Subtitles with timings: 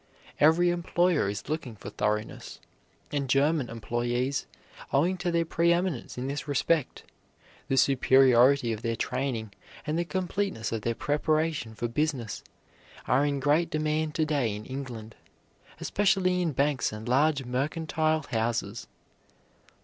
[0.39, 2.59] Every employer is looking for thoroughness,
[3.11, 4.47] and German employees,
[4.91, 7.03] owing to their preeminence in this respect,
[7.67, 9.53] the superiority of their training,
[9.85, 12.43] and the completeness of their preparation for business,
[13.07, 15.15] are in great demand to day in England,
[15.79, 18.87] especially in banks and large mercantile houses.